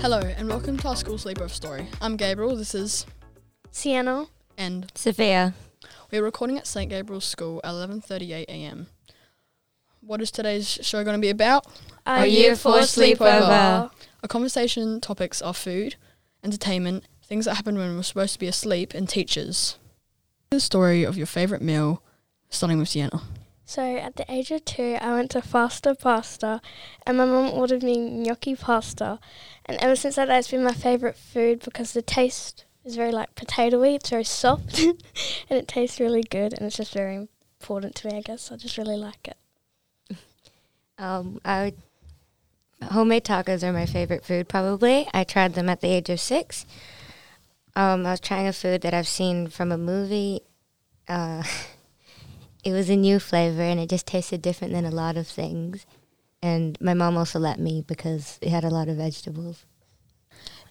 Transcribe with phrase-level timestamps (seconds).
[0.00, 1.88] Hello and welcome to our school sleepover story.
[2.00, 3.04] I'm Gabriel, this is
[3.70, 4.26] Sienna.
[4.56, 5.54] and Sophia.
[6.12, 8.86] we're recording at St Gabriel's School at 11:38 a.m.
[10.00, 11.66] What is today's show going to be about?
[12.06, 13.90] A you for sleepover?
[14.22, 15.96] Our conversation topics are food,
[16.44, 19.78] entertainment, things that happen when we're supposed to be asleep, and teachers.
[20.50, 22.02] The story of your favorite meal,
[22.50, 23.20] starting with Sienna.
[23.68, 26.62] So at the age of two, I went to Fasta Pasta,
[27.06, 29.18] and my mum ordered me gnocchi pasta,
[29.66, 33.34] and ever since that it's been my favourite food because the taste is very like
[33.34, 33.96] potatoey.
[33.96, 34.96] It's very soft, and
[35.50, 37.28] it tastes really good, and it's just very
[37.60, 38.16] important to me.
[38.16, 39.36] I guess I just really like it.
[41.00, 41.76] Um, I would,
[42.90, 44.48] homemade tacos are my favorite food.
[44.48, 46.66] Probably, I tried them at the age of six.
[47.76, 50.40] Um, I was trying a food that I've seen from a movie.
[51.06, 51.44] Uh,
[52.64, 55.86] it was a new flavor, and it just tasted different than a lot of things.
[56.42, 59.64] And my mom also let me because it had a lot of vegetables.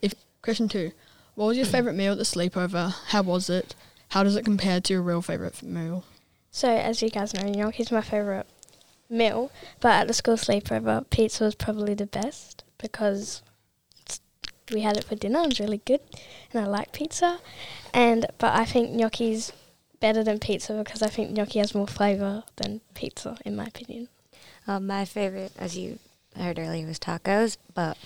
[0.00, 0.14] If
[0.46, 0.92] Question two:
[1.34, 2.94] What was your favorite meal at the sleepover?
[3.08, 3.74] How was it?
[4.10, 6.04] How does it compare to your real favorite meal?
[6.52, 8.46] So as you guys know, gnocchi's my favourite
[9.10, 13.42] meal, but at the school sleepover, pizza was probably the best because
[14.70, 15.40] we had it for dinner.
[15.40, 16.00] It was really good,
[16.52, 17.40] and I like pizza.
[17.92, 19.52] And but I think gnocchi's
[20.00, 24.08] better than pizza because I think gnocchi has more flavour than pizza, in my opinion.
[24.66, 25.98] Um, my favorite, as you
[26.36, 27.96] heard earlier, was tacos, but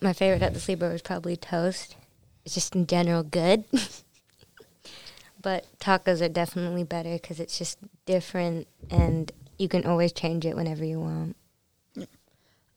[0.00, 1.96] my favorite at the sleepover was probably toast.
[2.44, 3.64] It's just in general good.
[5.42, 10.56] but tacos are definitely better because it's just different and you can always change it
[10.56, 11.36] whenever you want.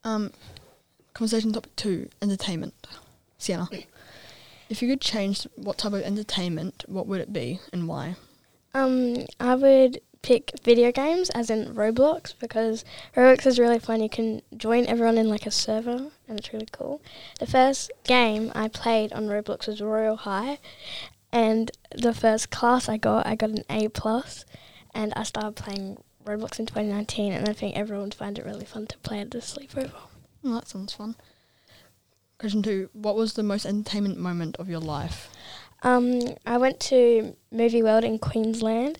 [0.03, 0.31] Um,
[1.13, 2.73] conversation topic two: entertainment.
[3.37, 3.67] Sienna,
[4.69, 8.15] if you could change what type of entertainment, what would it be and why?
[8.77, 14.03] Um, I would pick video games, as in Roblox, because Roblox is really fun.
[14.03, 17.01] You can join everyone in like a server, and it's really cool.
[17.39, 20.59] The first game I played on Roblox was Royal High,
[21.31, 24.45] and the first class I got, I got an A plus,
[24.93, 28.65] and I started playing Roblox in 2019, and I think everyone would find it really
[28.65, 29.91] fun to play at the sleepover.
[30.43, 31.15] Oh, that sounds fun.
[32.37, 35.31] Question two: What was the most entertainment moment of your life?
[35.83, 38.99] Um, I went to Movie World in Queensland,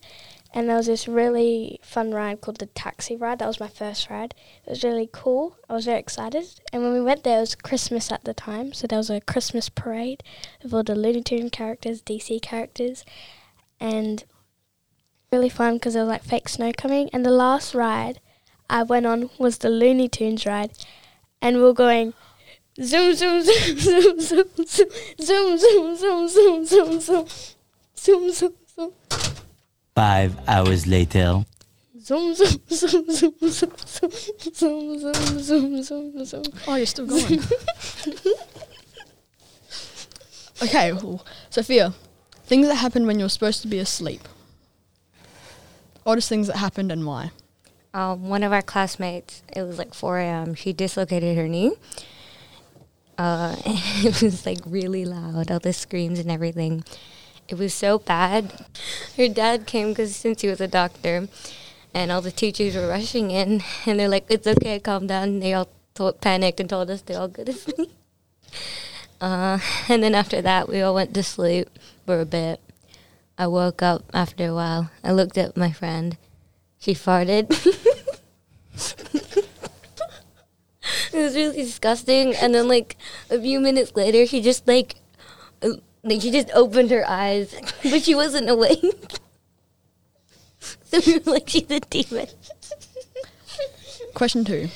[0.54, 3.40] and there was this really fun ride called the taxi ride.
[3.40, 4.34] That was my first ride.
[4.66, 5.58] It was really cool.
[5.70, 6.46] I was very excited.
[6.72, 9.22] And when we went there, it was Christmas at the time, so there was a
[9.22, 10.24] Christmas parade
[10.64, 13.04] with all the Looney Tune characters, DC characters,
[13.80, 14.24] and
[15.32, 17.10] really fun because there was like fake snow coming.
[17.12, 18.20] And the last ride
[18.70, 20.72] I went on was the Looney Tunes ride,
[21.42, 22.14] and we were going.
[22.80, 27.28] Zoom zoom zoom zoom zoom zoom zoom zoom zoom zoom zoom zoom
[27.96, 28.92] zoom zoom zoom
[29.96, 31.44] Five hours later.
[32.00, 33.72] zoom zoom zoom zoom zoom
[34.54, 37.42] zoom zoom zoom zoom zoom zoom Oh, you're still going.
[40.62, 41.26] okay, cool.
[41.50, 41.94] Sophia,
[42.46, 44.22] things that happened when you're supposed to be asleep.
[46.06, 47.32] Oddest things that happened and why?
[47.94, 51.72] Um, one of our classmates, it was like 4 a.m., she dislocated her knee.
[53.18, 56.84] Uh, it was like really loud, all the screams and everything.
[57.48, 58.54] It was so bad.
[59.16, 61.28] Her dad came because since he was a doctor,
[61.94, 65.54] and all the teachers were rushing in, and they're like, "It's okay, calm down." They
[65.54, 67.92] all told, panicked and told us to all go to sleep.
[69.20, 71.70] Uh, and then after that, we all went to sleep
[72.06, 72.60] for a bit.
[73.38, 74.92] I woke up after a while.
[75.04, 76.18] I looked at my friend.
[76.80, 77.50] She farted.
[81.18, 82.36] it was really disgusting.
[82.36, 82.98] And then, like
[83.30, 84.96] a few minutes later, she just like,
[86.04, 88.84] like she just opened her eyes, but she wasn't awake.
[90.60, 92.28] so we were like, she's a demon.
[94.14, 94.70] Question two.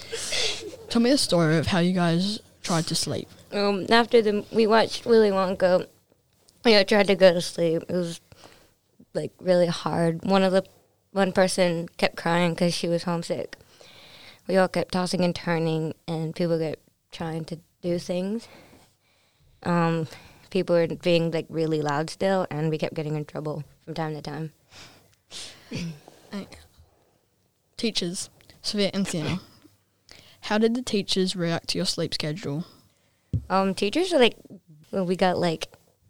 [0.89, 3.27] Tell me the story of how you guys tried to sleep.
[3.51, 5.87] Um, after the we watched Willy Wonka,
[6.63, 7.83] we tried to go to sleep.
[7.87, 8.21] It was
[9.13, 10.23] like really hard.
[10.23, 10.63] One of the
[11.11, 13.57] one person kept crying because she was homesick.
[14.47, 18.47] We all kept tossing and turning, and people kept trying to do things.
[19.63, 20.07] Um,
[20.49, 24.13] people were being like really loud still, and we kept getting in trouble from time
[24.15, 24.51] to time.
[27.77, 28.29] Teachers,
[28.61, 29.39] Sophia and Sienna.
[30.41, 32.65] How did the teachers react to your sleep schedule?
[33.49, 34.37] Um, teachers were like,
[34.91, 35.67] well, we got like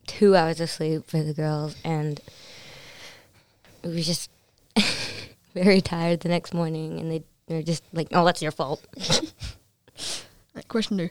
[0.07, 2.19] two hours of sleep for the girls, and
[3.83, 4.29] we were just
[5.53, 7.23] very tired the next morning, and they
[7.55, 8.85] were just like, "Oh, that's your fault."
[10.67, 11.09] Question two.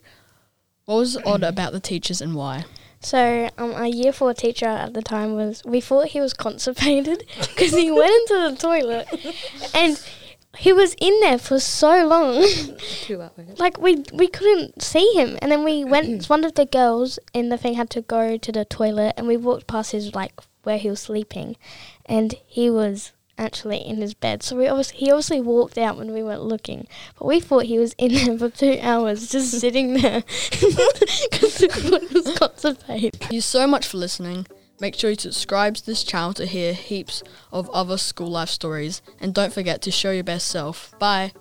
[0.85, 2.65] What was odd about the teachers and why?
[3.01, 7.25] So, um, our year four teacher at the time was, we thought he was constipated
[7.39, 9.09] because he went into the toilet
[9.75, 9.99] and
[10.59, 12.45] he was in there for so long.
[13.03, 13.59] Two hours.
[13.59, 16.27] like we we couldn't see him, and then we went.
[16.29, 19.37] one of the girls in the thing had to go to the toilet, and we
[19.37, 21.57] walked past his like where he was sleeping,
[22.05, 24.43] and he was actually in his bed.
[24.43, 26.87] So we obviously he obviously walked out when we weren't looking,
[27.19, 32.09] but we thought he was in there for two hours just sitting there because the
[32.13, 33.15] was constipated.
[33.17, 34.47] Thank you so much for listening.
[34.81, 37.23] Make sure you subscribe to this channel to hear heaps
[37.53, 39.03] of other school life stories.
[39.21, 40.99] And don't forget to show your best self.
[40.99, 41.33] Bye.